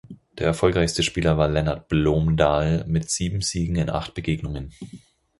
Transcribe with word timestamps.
Der 0.39 0.47
erfolgreichste 0.47 1.03
Spieler 1.03 1.37
war 1.37 1.47
Lennart 1.47 1.87
Blomdahl 1.87 2.85
mit 2.87 3.11
sieben 3.11 3.41
Siegen 3.41 3.75
in 3.75 3.91
acht 3.91 4.15
Begegnungen. 4.15 4.73